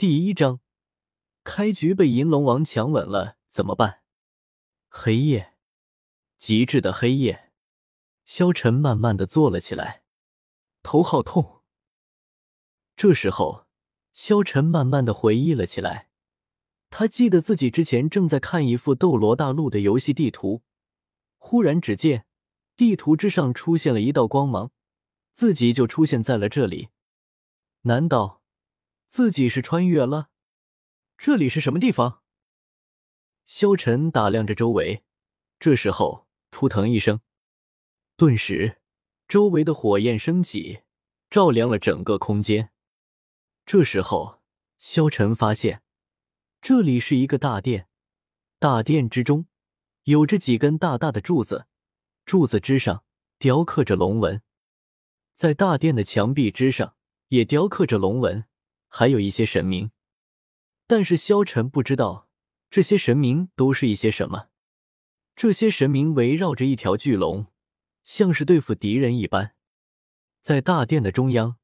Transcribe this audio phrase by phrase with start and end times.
[0.00, 0.60] 第一章，
[1.44, 4.00] 开局被银龙王强吻了，怎么办？
[4.88, 5.58] 黑夜，
[6.38, 7.52] 极致的黑夜。
[8.24, 10.04] 萧晨慢慢的坐了起来，
[10.82, 11.60] 头好痛。
[12.96, 13.66] 这时候，
[14.14, 16.08] 萧晨慢慢的回忆了起来，
[16.88, 20.62] 他记得自己之前正在看一幅斗罗大陆的游戏地图，
[21.36, 22.24] 忽然只见
[22.74, 24.70] 地图之上出现了一道光芒，
[25.34, 26.88] 自己就出现在了这里。
[27.82, 28.39] 难道
[29.10, 30.30] 自己是穿越了？
[31.18, 32.22] 这里是什么地方？
[33.44, 35.02] 萧晨打量着周围，
[35.58, 37.20] 这时候扑腾一声。
[38.16, 38.80] 顿时，
[39.26, 40.82] 周围的火焰升起，
[41.28, 42.70] 照亮了整个空间。
[43.66, 44.42] 这时候，
[44.78, 45.82] 萧晨发现
[46.60, 47.88] 这里是一个大殿，
[48.60, 49.48] 大殿之中
[50.04, 51.66] 有着几根大大的柱子，
[52.24, 53.02] 柱子之上
[53.40, 54.40] 雕刻着龙纹，
[55.34, 56.94] 在大殿的墙壁之上
[57.26, 58.44] 也雕刻着龙纹，
[58.90, 59.90] 还有一些神明。
[60.86, 62.28] 但是萧晨不知道
[62.68, 64.50] 这些神明都是一些什么。
[65.34, 67.46] 这些神明围绕着一条巨龙。
[68.02, 69.54] 像是对付敌人一般，
[70.40, 71.58] 在大殿的中央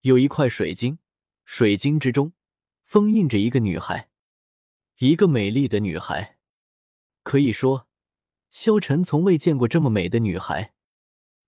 [0.00, 0.98] 有一块水晶，
[1.44, 2.32] 水晶之中
[2.82, 4.08] 封印着一个女孩，
[4.98, 6.38] 一个美丽的女孩。
[7.22, 7.86] 可以说，
[8.50, 10.74] 萧晨从未见过这么美的女孩。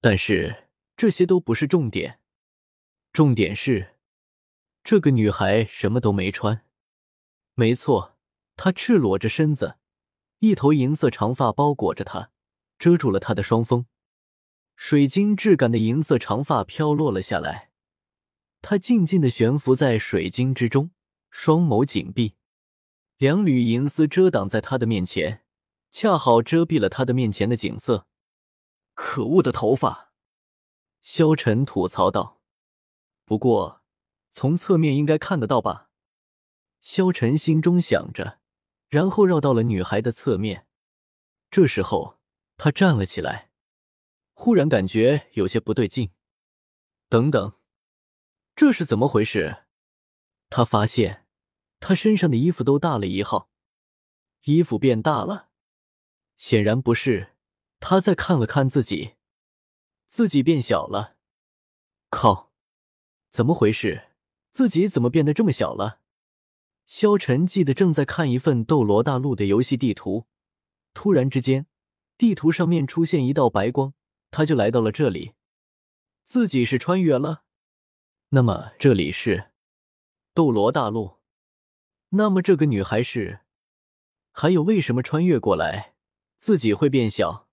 [0.00, 2.20] 但是这些都不是重点，
[3.12, 3.96] 重点是
[4.82, 6.64] 这个女孩什么都没穿。
[7.54, 8.16] 没错，
[8.56, 9.76] 她赤裸着身子，
[10.38, 12.30] 一头银色长发包裹着她，
[12.78, 13.86] 遮住了她的双峰。
[14.76, 17.70] 水晶质感的银色长发飘落了下来，
[18.62, 20.92] 她静静的悬浮在水晶之中，
[21.30, 22.36] 双眸紧闭，
[23.16, 25.44] 两缕银丝遮挡在她的面前，
[25.90, 28.06] 恰好遮蔽了她的面前的景色。
[28.94, 30.12] 可恶的头发，
[31.02, 32.40] 萧晨吐槽道。
[33.24, 33.77] 不过
[34.30, 35.90] 从侧面应该看得到吧？
[36.80, 38.40] 萧晨心中想着，
[38.88, 40.66] 然后绕到了女孩的侧面。
[41.50, 42.18] 这时候，
[42.56, 43.50] 他站了起来。
[44.32, 46.12] 忽然感觉有些不对劲，
[47.08, 47.54] 等等，
[48.54, 49.64] 这是怎么回事？
[50.48, 51.26] 他发现
[51.80, 53.50] 他身上的衣服都大了一号，
[54.44, 55.48] 衣服变大了，
[56.36, 57.34] 显然不是。
[57.80, 59.14] 他再看了看自己，
[60.06, 61.16] 自己变小了。
[62.10, 62.52] 靠，
[63.30, 64.07] 怎么回事？
[64.58, 66.00] 自己怎么变得这么小了？
[66.84, 70.26] 萧晨记得正在看一份斗罗大陆的游戏地图，
[70.92, 71.68] 突然之间，
[72.16, 73.94] 地图上面出现一道白光。
[74.32, 75.34] 他就来到了这里，
[76.24, 77.44] 自己是穿越了。
[78.30, 79.52] 那么这里是
[80.34, 81.18] 斗罗大陆，
[82.08, 83.42] 那么这个女孩是？
[84.32, 85.94] 还有为什么穿越过来
[86.36, 87.46] 自己会变小？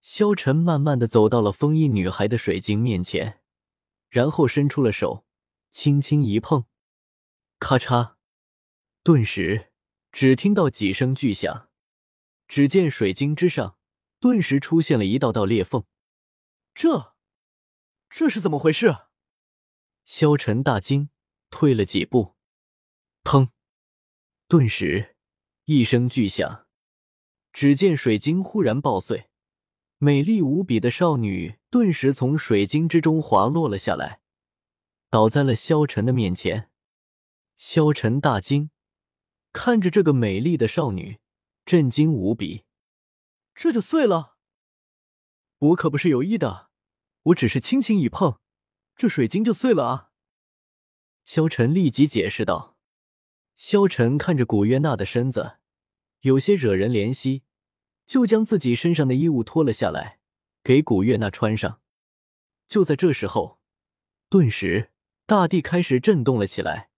[0.00, 3.40] 萧晨慢慢的走到了封印女孩的水晶面前，
[4.08, 5.26] 然后伸出了手，
[5.72, 6.66] 轻轻一碰，
[7.58, 8.16] 咔嚓，
[9.02, 9.72] 顿时
[10.12, 11.70] 只听到几声巨响，
[12.46, 13.78] 只见水晶之上
[14.20, 15.84] 顿时出现了一道道裂缝。
[16.74, 17.14] 这，
[18.10, 18.94] 这是怎么回事？
[20.04, 21.08] 萧晨大惊，
[21.48, 22.36] 退了几步。
[23.24, 23.48] 砰！
[24.48, 25.16] 顿时
[25.64, 26.66] 一声巨响，
[27.50, 29.30] 只见水晶忽然爆碎，
[29.96, 34.21] 美丽无比的少女顿时从水晶之中滑落了下来，
[35.12, 36.70] 倒在了萧晨的面前。
[37.58, 38.70] 萧晨大惊，
[39.52, 41.20] 看着这个美丽的少女，
[41.66, 42.64] 震惊无比。
[43.54, 44.38] 这就碎了？
[45.58, 46.70] 我可不是有意的，
[47.24, 48.38] 我只是轻轻一碰，
[48.96, 50.12] 这水晶就碎了啊！
[51.24, 52.78] 萧晨立即解释道。
[53.54, 55.58] 萧晨看着古月娜的身子，
[56.20, 57.42] 有些惹人怜惜，
[58.06, 60.20] 就将自己身上的衣物脱了下来，
[60.64, 61.82] 给古月娜穿上。
[62.66, 63.60] 就在这时候，
[64.30, 64.91] 顿时
[65.26, 66.90] 大地开始震动了起来，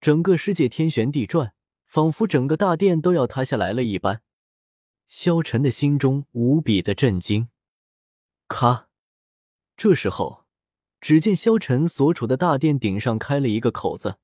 [0.00, 4.22] 整个世界天旋地转，仿佛整个大殿都要塌下来了一般。
[5.06, 7.48] 萧晨的心中无比的震惊。
[8.48, 8.88] 咔！
[9.76, 10.44] 这时候，
[11.00, 14.18] 只见萧晨所处的大殿顶上开了一个口子，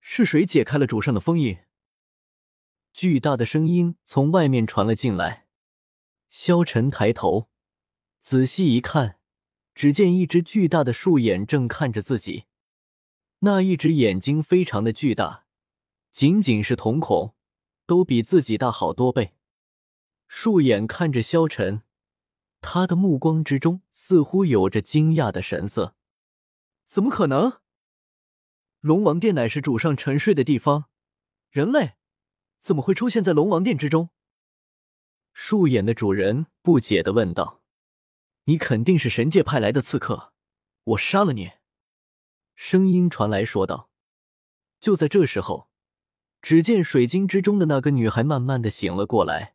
[0.00, 1.58] 是谁解开了主上的封印？
[2.92, 5.46] 巨大的声音从外面传了进来。
[6.28, 7.48] 萧晨抬头，
[8.20, 9.17] 仔细一看，
[9.78, 12.46] 只见一只巨大的树眼正看着自己。
[13.38, 15.44] 那一只眼睛非常的巨大，
[16.10, 17.36] 仅仅是瞳孔
[17.86, 19.36] 都比自己大好多倍。
[20.26, 21.82] 树眼看着萧晨。
[22.60, 25.94] 他的目光之中似乎有着惊讶的神色，
[26.84, 27.60] 怎么可能？
[28.80, 30.86] 龙王殿乃是主上沉睡的地方，
[31.50, 31.92] 人类
[32.58, 34.10] 怎么会出现在龙王殿之中？
[35.32, 37.62] 树眼的主人不解的问道
[38.48, 40.32] ：“你肯定是神界派来的刺客，
[40.84, 41.52] 我杀了你！”
[42.56, 43.90] 声音传来说道。
[44.80, 45.68] 就在这时候，
[46.40, 49.54] 只见水晶之中的那个女孩慢慢的醒了过来，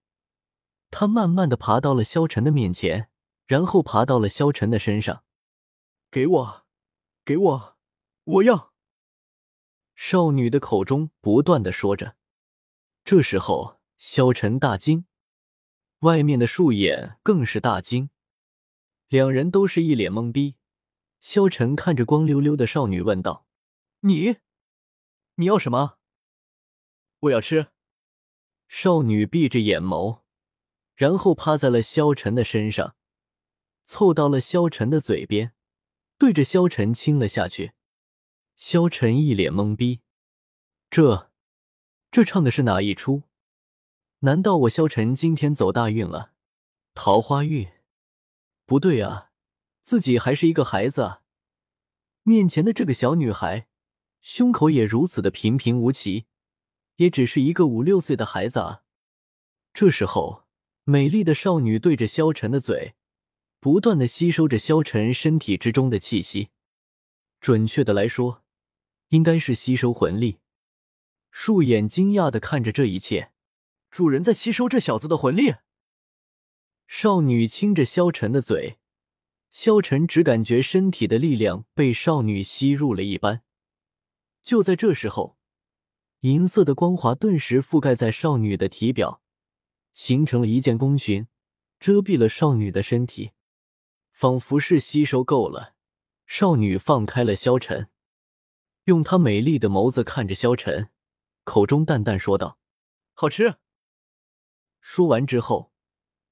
[0.91, 3.09] 她慢慢的爬到了萧晨的面前，
[3.47, 5.23] 然后爬到了萧晨的身上。
[6.11, 6.65] 给我，
[7.25, 7.77] 给我，
[8.25, 8.73] 我要！
[9.95, 12.15] 少女的口中不断的说着。
[13.03, 15.07] 这时候，萧晨大惊，
[16.01, 18.11] 外面的树眼更是大惊，
[19.13, 20.55] 两人都是一脸懵逼。
[21.21, 23.45] 萧晨看着光溜溜的少女问道
[24.01, 24.37] ：“你，
[25.35, 25.99] 你要什么
[27.21, 27.67] ？”“我要吃。”
[28.67, 30.21] 少女闭着眼眸，
[30.95, 32.95] 然后趴在了萧晨的身上，
[33.85, 35.53] 凑到了萧晨的嘴边，
[36.17, 37.73] 对着萧晨亲了下去。
[38.55, 40.01] 萧晨一脸懵逼，
[40.89, 41.29] 这，
[42.09, 43.21] 这唱的是哪一出？
[44.21, 46.31] 难道我萧晨今天走大运了？
[46.95, 47.69] 桃花运？
[48.73, 49.29] 不对啊，
[49.83, 51.21] 自己还是一个孩子啊！
[52.23, 53.67] 面前的这个小女孩，
[54.19, 56.25] 胸口也如此的平平无奇，
[56.95, 58.81] 也只是一个五六岁的孩子啊！
[59.75, 60.45] 这时候，
[60.85, 62.95] 美丽的少女对着萧晨的嘴，
[63.59, 66.49] 不断的吸收着萧晨身体之中的气息，
[67.39, 68.41] 准确的来说。
[69.09, 70.39] 应该是吸收魂力。
[71.29, 73.33] 树眼惊讶的看着这一切，
[73.91, 75.57] 主人在吸收这小子的魂力。
[76.95, 78.77] 少女亲着萧晨的嘴，
[79.49, 83.41] 萧晨只感觉身体的力量被少女吸入了一般。
[84.43, 85.35] 就在这时候，
[86.19, 89.23] 银色的光华顿时覆盖在少女的体表，
[89.95, 91.27] 形成了一件宫裙，
[91.79, 93.31] 遮蔽了少女的身体。
[94.11, 95.73] 仿佛是吸收够了，
[96.27, 97.89] 少女放开了萧晨。
[98.83, 100.89] 用她美丽的眸子看着萧晨，
[101.43, 102.59] 口中淡淡说道
[103.13, 103.55] ：“好吃。”
[104.79, 105.72] 说完之后，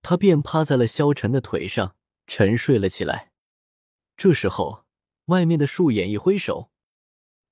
[0.01, 1.95] 他便趴在了萧晨的腿上
[2.27, 3.31] 沉睡了起来。
[4.17, 4.85] 这时候，
[5.25, 6.71] 外面的树眼一挥手，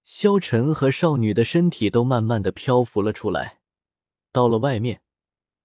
[0.03, 3.59] 萧晨和少女的身体都慢慢的漂浮了出来。
[4.31, 5.01] 到了外面，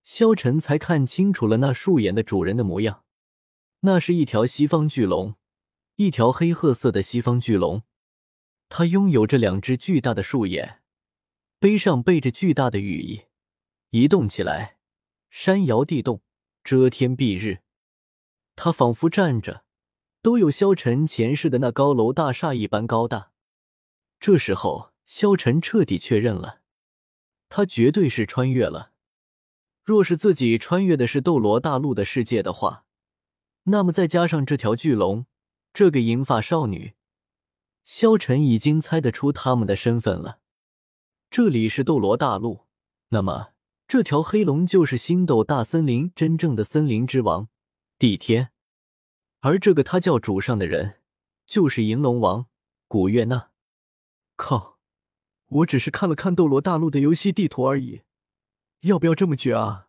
[0.02, 3.04] 萧晨才看清楚了那树眼的主人的模样，
[3.80, 5.34] 那是一条西方巨龙，
[5.96, 7.82] 一条黑褐色的西方巨龙。
[8.70, 10.80] 它拥有着两只巨大的树眼，
[11.58, 13.24] 背上背着巨大的羽翼，
[13.90, 14.78] 移动起来，
[15.28, 16.22] 山摇地动，
[16.64, 17.60] 遮天蔽日。
[18.56, 19.64] 他仿佛站着，
[20.22, 23.30] 都有萧晨前世的那高楼大厦一般高大。
[24.18, 26.60] 这时候，萧晨彻底确认了，
[27.48, 28.92] 他绝对是穿越了。
[29.82, 32.86] 若是自己穿越的是斗罗大陆的世界的话，
[33.64, 35.26] 那么再加上这条巨龙，
[35.74, 36.94] 这个银发少女。
[37.84, 40.38] 萧晨已经猜得出他们的身份了。
[41.30, 42.66] 这里是斗罗大陆，
[43.08, 43.53] 那么
[43.86, 47.48] 这条黑龙就是星斗大森林真正的森林之王
[47.98, 48.50] 帝天，
[49.40, 51.02] 而这个他叫主上的人
[51.46, 52.46] 就是银龙王
[52.88, 53.50] 古月娜。
[54.36, 54.78] 靠！
[55.48, 58.02] 我只是看了看斗罗大陆的游戏地图而已，
[58.80, 59.88] 要不要这么绝啊？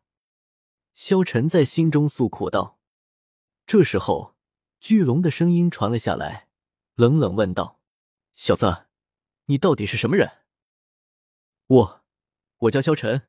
[0.94, 2.80] 萧晨在心中诉苦道。
[3.66, 4.36] 这时候，
[4.80, 6.50] 巨龙的声音传了下来，
[6.96, 7.80] 冷冷问道。
[8.36, 8.86] 小子，
[9.46, 10.44] 你到底是什么人？
[11.68, 12.04] 我，
[12.58, 13.28] 我叫萧晨。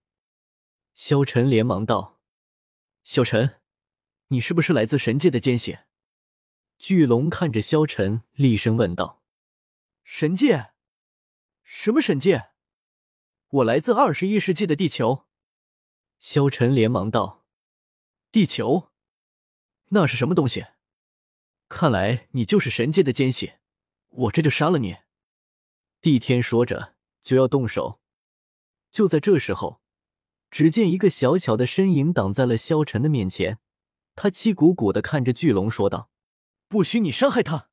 [0.96, 2.22] 萧晨连忙道
[3.04, 3.60] ：“萧晨，
[4.28, 5.80] 你是不是来自神界的奸细？”
[6.78, 9.22] 巨龙看着萧晨，厉声问道
[10.02, 10.72] ：“神界？
[11.62, 12.48] 什么神界？
[13.48, 15.26] 我来自二十一世纪的地球。”
[16.18, 17.44] 萧晨连忙道
[18.32, 18.90] ：“地球？
[19.88, 20.64] 那是什么东西？
[21.68, 23.52] 看来你就是神界的奸细。”
[24.08, 24.96] 我这就杀了你！
[26.00, 28.00] 帝天说着就要动手，
[28.90, 29.82] 就在这时候，
[30.56, 33.58] 只见一个小巧的身影挡在了萧晨的面前。
[34.14, 36.08] 他气鼓鼓的看着巨龙说道
[36.66, 37.68] ：“不许你伤害他！”